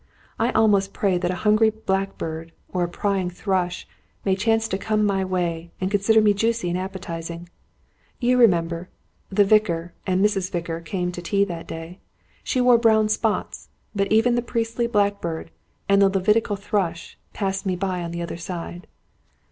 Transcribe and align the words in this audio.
I 0.39 0.49
almost 0.53 0.93
pray 0.95 1.19
that 1.19 1.29
a 1.29 1.35
hungry 1.45 1.69
blackbird 1.69 2.53
or 2.69 2.83
a 2.83 2.87
prying 2.89 3.29
thrush 3.29 3.87
may 4.25 4.35
chance 4.35 4.67
to 4.69 4.79
come 4.79 5.05
my 5.05 5.23
way, 5.23 5.69
and 5.79 5.91
consider 5.91 6.21
me 6.21 6.33
juicy 6.33 6.69
and 6.71 6.75
appetising. 6.79 7.49
You 8.19 8.39
remember 8.39 8.89
the 9.29 9.43
Vicar 9.45 9.93
and 10.07 10.19
Mrs. 10.25 10.51
Vicar 10.51 10.81
came 10.81 11.11
to 11.11 11.21
tea 11.21 11.43
that 11.43 11.67
day. 11.67 11.99
She 12.43 12.59
wore 12.59 12.79
brown 12.79 13.09
spots. 13.09 13.69
But 13.95 14.11
even 14.11 14.33
the 14.33 14.41
priestly 14.41 14.87
blackbird, 14.87 15.51
and 15.87 16.01
the 16.01 16.09
Levitical 16.09 16.55
thrush, 16.55 17.15
passed 17.33 17.67
me 17.67 17.75
by 17.75 18.01
on 18.03 18.09
the 18.09 18.23
other 18.23 18.37
side." 18.37 18.87